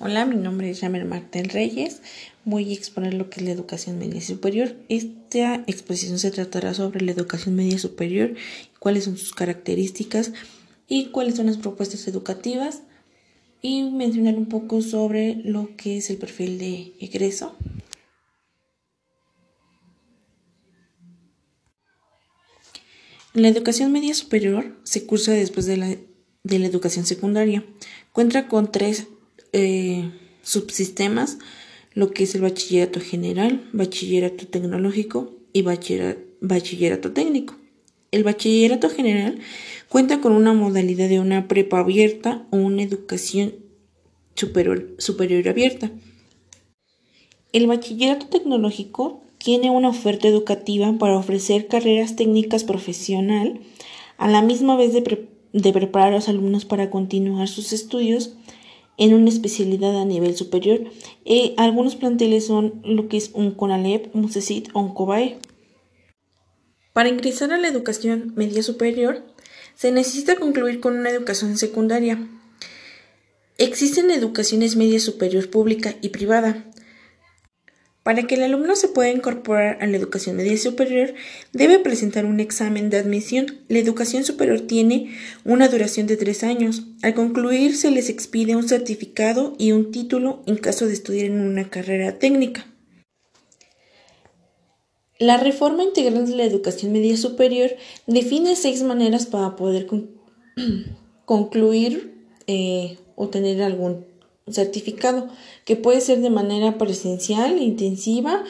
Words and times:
Hola, 0.00 0.24
mi 0.24 0.34
nombre 0.34 0.70
es 0.70 0.80
Yamel 0.80 1.04
Martel 1.04 1.50
Reyes. 1.50 2.02
Voy 2.44 2.70
a 2.70 2.74
exponer 2.74 3.14
lo 3.14 3.30
que 3.30 3.38
es 3.38 3.46
la 3.46 3.52
educación 3.52 3.96
media 3.96 4.20
superior. 4.20 4.74
Esta 4.88 5.62
exposición 5.68 6.18
se 6.18 6.32
tratará 6.32 6.74
sobre 6.74 7.04
la 7.04 7.12
educación 7.12 7.54
media 7.54 7.78
superior, 7.78 8.34
cuáles 8.80 9.04
son 9.04 9.16
sus 9.16 9.32
características 9.32 10.32
y 10.88 11.06
cuáles 11.06 11.36
son 11.36 11.46
las 11.46 11.58
propuestas 11.58 12.08
educativas 12.08 12.82
y 13.62 13.84
mencionar 13.84 14.34
un 14.34 14.46
poco 14.46 14.82
sobre 14.82 15.36
lo 15.36 15.76
que 15.76 15.98
es 15.98 16.10
el 16.10 16.16
perfil 16.16 16.58
de 16.58 16.92
egreso. 16.98 17.56
La 23.32 23.46
educación 23.46 23.92
media 23.92 24.14
superior 24.14 24.76
se 24.82 25.06
cursa 25.06 25.32
después 25.32 25.66
de 25.66 25.76
la, 25.76 25.96
de 26.42 26.58
la 26.58 26.66
educación 26.66 27.06
secundaria. 27.06 27.64
Cuenta 28.12 28.48
con 28.48 28.72
tres 28.72 29.06
eh, 29.54 30.10
subsistemas, 30.42 31.38
lo 31.94 32.10
que 32.10 32.24
es 32.24 32.34
el 32.34 32.40
bachillerato 32.40 33.00
general, 33.00 33.68
bachillerato 33.72 34.48
tecnológico 34.48 35.32
y 35.52 35.62
bachillerato, 35.62 37.12
técnico. 37.12 37.54
El 38.10 38.24
bachillerato 38.24 38.90
general 38.90 39.38
cuenta 39.88 40.20
con 40.20 40.32
una 40.32 40.52
modalidad 40.54 41.08
de 41.08 41.20
una 41.20 41.46
prepa 41.46 41.78
abierta 41.78 42.44
o 42.50 42.56
una 42.56 42.82
educación 42.82 43.54
superior, 44.34 44.88
superior 44.98 45.48
abierta. 45.48 45.92
El 47.52 47.68
bachillerato 47.68 48.26
tecnológico 48.26 49.22
tiene 49.38 49.70
una 49.70 49.88
oferta 49.88 50.26
educativa 50.26 50.92
para 50.98 51.16
ofrecer 51.16 51.68
carreras 51.68 52.16
técnicas 52.16 52.64
profesional, 52.64 53.60
a 54.16 54.28
la 54.28 54.42
misma 54.42 54.76
vez 54.76 54.92
de, 54.92 55.28
de 55.52 55.72
preparar 55.72 56.08
a 56.08 56.16
los 56.16 56.28
alumnos 56.28 56.64
para 56.64 56.90
continuar 56.90 57.46
sus 57.46 57.72
estudios 57.72 58.34
en 58.96 59.14
una 59.14 59.28
especialidad 59.28 60.00
a 60.00 60.04
nivel 60.04 60.36
superior. 60.36 60.80
Eh, 61.24 61.54
algunos 61.56 61.96
planteles 61.96 62.46
son 62.46 62.80
lo 62.84 63.08
que 63.08 63.16
es 63.16 63.30
un 63.34 63.52
CONALEP, 63.52 64.14
un 64.14 64.30
CECIT 64.30 64.68
o 64.72 64.80
un 64.80 64.94
COBAE. 64.94 65.38
Para 66.92 67.08
ingresar 67.08 67.52
a 67.52 67.58
la 67.58 67.68
educación 67.68 68.32
media 68.36 68.62
superior, 68.62 69.24
se 69.74 69.90
necesita 69.90 70.36
concluir 70.36 70.80
con 70.80 70.96
una 70.96 71.10
educación 71.10 71.56
secundaria. 71.58 72.28
Existen 73.58 74.10
educaciones 74.10 74.76
media 74.76 75.00
superior 75.00 75.50
pública 75.50 75.96
y 76.00 76.10
privada, 76.10 76.64
para 78.04 78.24
que 78.24 78.34
el 78.34 78.42
alumno 78.42 78.76
se 78.76 78.88
pueda 78.88 79.10
incorporar 79.10 79.78
a 79.80 79.86
la 79.86 79.96
educación 79.96 80.36
media 80.36 80.56
superior, 80.58 81.14
debe 81.54 81.78
presentar 81.78 82.26
un 82.26 82.38
examen 82.38 82.90
de 82.90 82.98
admisión. 82.98 83.46
La 83.68 83.78
educación 83.78 84.24
superior 84.24 84.60
tiene 84.60 85.16
una 85.44 85.68
duración 85.68 86.06
de 86.06 86.18
tres 86.18 86.44
años. 86.44 86.84
Al 87.02 87.14
concluir, 87.14 87.74
se 87.74 87.90
les 87.90 88.10
expide 88.10 88.56
un 88.56 88.68
certificado 88.68 89.54
y 89.58 89.72
un 89.72 89.90
título 89.90 90.42
en 90.46 90.58
caso 90.58 90.86
de 90.86 90.92
estudiar 90.92 91.26
en 91.26 91.40
una 91.40 91.70
carrera 91.70 92.18
técnica. 92.18 92.66
La 95.18 95.38
reforma 95.38 95.82
integral 95.82 96.26
de 96.26 96.36
la 96.36 96.44
educación 96.44 96.92
media 96.92 97.16
superior 97.16 97.70
define 98.06 98.54
seis 98.54 98.82
maneras 98.82 99.24
para 99.24 99.56
poder 99.56 99.86
concluir 101.24 102.26
eh, 102.46 102.98
o 103.16 103.30
tener 103.30 103.62
algún 103.62 104.04
certificado, 104.50 105.28
que 105.64 105.76
puede 105.76 106.00
ser 106.00 106.20
de 106.20 106.30
manera 106.30 106.78
presencial, 106.78 107.58
intensiva, 107.58 108.44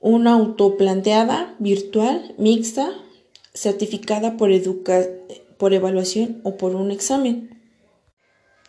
una 0.00 0.34
autoplanteada, 0.34 1.54
virtual, 1.58 2.34
mixta, 2.38 2.92
certificada 3.54 4.36
por, 4.36 4.50
por 5.56 5.74
evaluación 5.74 6.40
o 6.44 6.56
por 6.56 6.74
un 6.74 6.90
examen. 6.90 7.58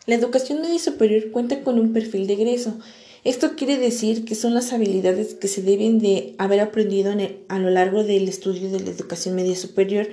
La 0.06 0.14
educación 0.14 0.60
media 0.60 0.78
superior 0.78 1.30
cuenta 1.30 1.62
con 1.62 1.78
un 1.78 1.92
perfil 1.92 2.26
de 2.26 2.32
egreso. 2.32 2.78
Esto 3.22 3.54
quiere 3.54 3.76
decir 3.76 4.24
que 4.24 4.34
son 4.34 4.54
las 4.54 4.72
habilidades 4.72 5.34
que 5.34 5.46
se 5.46 5.62
deben 5.62 5.98
de 5.98 6.34
haber 6.38 6.60
aprendido 6.60 7.12
a 7.48 7.58
lo 7.58 7.70
largo 7.70 8.02
del 8.02 8.26
estudio 8.26 8.70
de 8.70 8.80
la 8.80 8.90
educación 8.90 9.34
media 9.34 9.54
superior, 9.54 10.08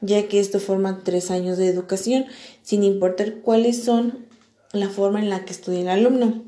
ya 0.00 0.28
que 0.28 0.38
esto 0.38 0.60
forma 0.60 1.02
tres 1.04 1.30
años 1.32 1.58
de 1.58 1.66
educación, 1.66 2.26
sin 2.62 2.84
importar 2.84 3.40
cuáles 3.42 3.82
son 3.82 4.31
la 4.72 4.88
forma 4.88 5.20
en 5.20 5.30
la 5.30 5.44
que 5.44 5.52
estudia 5.52 5.80
el 5.80 5.88
alumno. 5.88 6.42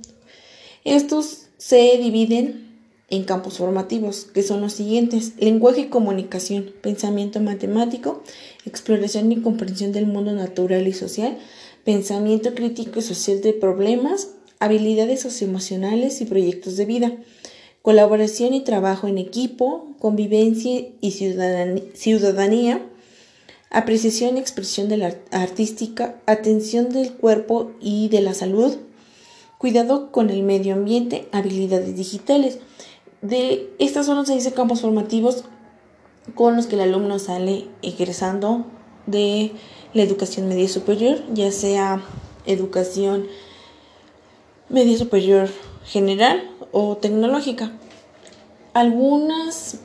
Estos 0.84 1.46
se 1.58 1.98
dividen 1.98 2.64
en 3.10 3.24
campos 3.24 3.58
formativos, 3.58 4.24
que 4.24 4.42
son 4.42 4.60
los 4.60 4.72
siguientes, 4.72 5.34
lenguaje 5.38 5.82
y 5.82 5.86
comunicación, 5.86 6.72
pensamiento 6.80 7.40
matemático, 7.40 8.22
exploración 8.66 9.30
y 9.30 9.40
comprensión 9.40 9.92
del 9.92 10.06
mundo 10.06 10.32
natural 10.32 10.86
y 10.86 10.92
social, 10.92 11.38
pensamiento 11.84 12.54
crítico 12.54 12.98
y 12.98 13.02
social 13.02 13.40
de 13.42 13.52
problemas, 13.52 14.28
habilidades 14.58 15.20
socioemocionales 15.20 16.20
y 16.20 16.24
proyectos 16.24 16.76
de 16.76 16.86
vida, 16.86 17.12
colaboración 17.82 18.54
y 18.54 18.64
trabajo 18.64 19.06
en 19.06 19.18
equipo, 19.18 19.86
convivencia 19.98 20.86
y 21.00 21.10
ciudadanía, 21.10 22.82
apreciación 23.74 24.36
y 24.36 24.40
expresión 24.40 24.88
de 24.88 24.96
la 24.96 25.14
artística, 25.32 26.14
atención 26.26 26.90
del 26.90 27.12
cuerpo 27.12 27.72
y 27.80 28.08
de 28.08 28.20
la 28.20 28.32
salud, 28.32 28.76
cuidado 29.58 30.12
con 30.12 30.30
el 30.30 30.44
medio 30.44 30.74
ambiente, 30.74 31.28
habilidades 31.32 31.96
digitales. 31.96 32.60
De 33.20 33.68
estos 33.80 34.06
son 34.06 34.16
los 34.16 34.28
seis 34.28 34.48
campos 34.54 34.80
formativos 34.80 35.44
con 36.36 36.54
los 36.54 36.66
que 36.66 36.76
el 36.76 36.82
alumno 36.82 37.18
sale 37.18 37.66
egresando 37.82 38.64
de 39.06 39.50
la 39.92 40.02
educación 40.02 40.48
media 40.48 40.68
superior, 40.68 41.18
ya 41.32 41.50
sea 41.50 42.00
educación 42.46 43.26
media 44.68 44.96
superior 44.96 45.48
general 45.84 46.48
o 46.70 46.96
tecnológica. 46.96 47.72
Algunas 48.72 49.80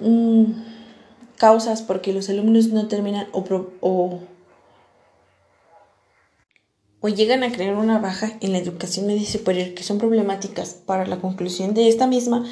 mm, 0.00 0.73
causas 1.36 1.82
porque 1.82 2.12
los 2.12 2.28
alumnos 2.28 2.68
no 2.68 2.88
terminan 2.88 3.28
o, 3.32 3.44
o, 3.80 4.20
llegan 7.08 7.42
a 7.42 7.52
crear 7.52 7.76
una 7.76 7.98
baja 7.98 8.32
en 8.40 8.52
la 8.52 8.58
educación 8.58 9.06
media 9.06 9.28
superior 9.28 9.74
que 9.74 9.82
son 9.82 9.98
problemáticas 9.98 10.74
para 10.74 11.06
la 11.06 11.20
conclusión 11.20 11.74
de 11.74 11.88
esta 11.88 12.06
misma, 12.06 12.44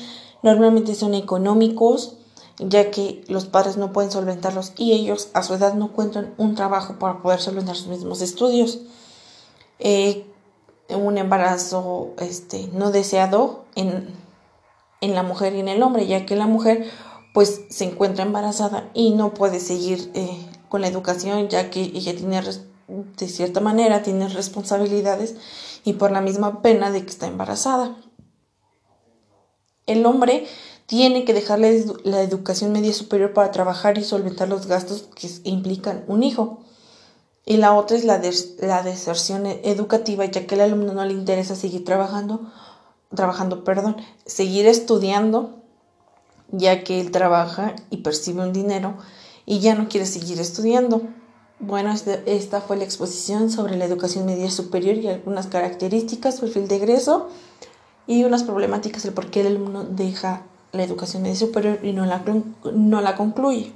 normalmente 0.42 0.94
son 0.94 1.14
económicos, 1.14 2.18
ya 2.58 2.90
que 2.90 3.24
los 3.28 3.46
padres 3.46 3.76
no 3.76 3.92
pueden 3.92 4.10
solventarlos 4.10 4.74
y 4.76 4.92
ellos 4.92 5.30
a 5.32 5.42
su 5.42 5.54
edad 5.54 5.74
no 5.74 5.86
encuentran 5.86 6.34
un 6.36 6.54
trabajo 6.54 6.98
para 6.98 7.22
poder 7.22 7.40
solventar 7.40 7.76
sus 7.76 7.88
mismos 7.88 8.20
estudios. 8.20 8.80
Eh, 9.78 10.26
un 10.90 11.16
embarazo 11.16 12.10
este, 12.18 12.68
no 12.74 12.90
deseado 12.90 13.64
en, 13.74 14.08
en 15.00 15.14
la 15.14 15.22
mujer 15.22 15.54
y 15.54 15.60
en 15.60 15.68
el 15.68 15.82
hombre, 15.82 16.06
ya 16.06 16.26
que 16.26 16.36
la 16.36 16.46
mujer 16.46 16.86
pues 17.32 17.62
se 17.70 17.84
encuentra 17.84 18.24
embarazada 18.24 18.90
y 18.94 19.10
no 19.10 19.34
puede 19.34 19.60
seguir 19.60 20.10
eh, 20.14 20.46
con 20.68 20.80
la 20.80 20.88
educación 20.88 21.48
ya 21.48 21.70
que 21.70 21.82
ella 21.82 22.14
tiene 22.14 22.40
de 22.88 23.28
cierta 23.28 23.60
manera 23.60 24.02
tiene 24.02 24.28
responsabilidades 24.28 25.36
y 25.84 25.94
por 25.94 26.10
la 26.10 26.20
misma 26.20 26.62
pena 26.62 26.90
de 26.90 27.02
que 27.02 27.10
está 27.10 27.26
embarazada. 27.26 27.96
El 29.86 30.04
hombre 30.06 30.46
tiene 30.86 31.24
que 31.24 31.32
dejarle 31.32 31.84
la 32.04 32.22
educación 32.22 32.72
media 32.72 32.92
superior 32.92 33.32
para 33.32 33.50
trabajar 33.50 33.98
y 33.98 34.04
solventar 34.04 34.48
los 34.48 34.66
gastos 34.66 35.08
que 35.14 35.28
implican 35.44 36.04
un 36.06 36.22
hijo. 36.22 36.60
Y 37.44 37.56
la 37.56 37.72
otra 37.72 37.96
es 37.96 38.04
la, 38.04 38.20
la 38.60 38.82
deserción 38.82 39.46
educativa, 39.46 40.24
ya 40.26 40.46
que 40.46 40.54
al 40.54 40.60
alumno 40.60 40.92
no 40.92 41.04
le 41.04 41.12
interesa 41.12 41.56
seguir 41.56 41.84
trabajando, 41.84 42.52
trabajando, 43.14 43.64
perdón, 43.64 43.96
seguir 44.26 44.66
estudiando 44.66 45.61
ya 46.52 46.84
que 46.84 47.00
él 47.00 47.10
trabaja 47.10 47.74
y 47.90 47.98
percibe 47.98 48.42
un 48.42 48.52
dinero 48.52 48.94
y 49.44 49.58
ya 49.58 49.74
no 49.74 49.88
quiere 49.88 50.06
seguir 50.06 50.40
estudiando. 50.40 51.02
Bueno, 51.58 51.92
este, 51.92 52.22
esta 52.26 52.60
fue 52.60 52.76
la 52.76 52.84
exposición 52.84 53.50
sobre 53.50 53.76
la 53.76 53.84
educación 53.84 54.26
media 54.26 54.50
superior 54.50 54.96
y 54.96 55.08
algunas 55.08 55.46
características, 55.46 56.40
perfil 56.40 56.68
de 56.68 56.76
egreso 56.76 57.28
y 58.06 58.24
unas 58.24 58.42
problemáticas 58.42 59.02
del 59.02 59.14
por 59.14 59.30
qué 59.30 59.40
el 59.40 59.48
alumno 59.48 59.84
deja 59.84 60.42
la 60.72 60.82
educación 60.82 61.22
media 61.22 61.36
superior 61.36 61.80
y 61.82 61.92
no 61.92 62.06
la, 62.06 62.22
no 62.72 63.00
la 63.00 63.16
concluye. 63.16 63.72